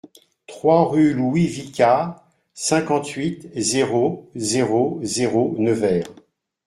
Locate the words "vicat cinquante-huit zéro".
1.45-4.27